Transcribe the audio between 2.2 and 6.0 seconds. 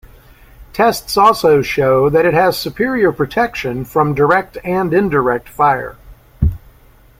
it has superior protection from direct and indirect fire.